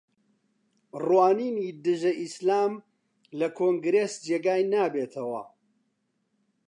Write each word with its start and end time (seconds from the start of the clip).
ڕوانینی 1.05 1.67
دژە 1.85 2.11
ئیسلام 2.21 2.73
لە 3.39 3.47
کۆنگرێس 3.57 4.13
جێگای 4.25 4.63
نابێتەوە 4.73 5.43